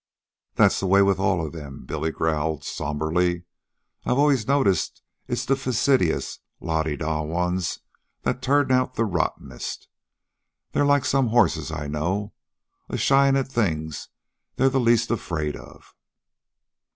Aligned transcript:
"That's 0.55 0.79
the 0.79 0.87
way 0.87 1.03
with 1.03 1.19
all 1.19 1.45
of 1.45 1.51
them," 1.53 1.85
Billy 1.85 2.09
growled 2.09 2.63
somberly. 2.63 3.43
"I've 4.03 4.17
always 4.17 4.47
noticed 4.47 5.03
it's 5.27 5.45
the 5.45 5.55
fastidious, 5.55 6.39
la 6.59 6.81
de 6.81 6.97
da 6.97 7.21
ones 7.21 7.81
that 8.23 8.41
turn 8.41 8.71
out 8.71 8.95
the 8.95 9.05
rottenest. 9.05 9.87
They're 10.71 10.85
like 10.87 11.05
some 11.05 11.27
horses 11.27 11.71
I 11.71 11.85
know, 11.87 12.33
a 12.89 12.97
shyin' 12.97 13.35
at 13.35 13.45
the 13.45 13.53
things 13.53 14.09
they're 14.55 14.69
the 14.69 14.79
least 14.79 15.11
afraid 15.11 15.55
of." 15.55 15.93